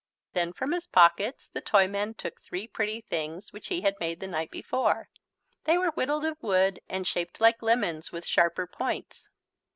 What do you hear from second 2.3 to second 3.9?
three pretty things which he